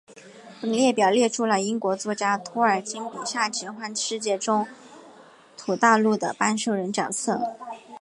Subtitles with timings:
[0.59, 4.65] 本列表列出了英国作家托尔金笔下奇幻世界中
[5.55, 7.39] 土大陆里的半兽人角色。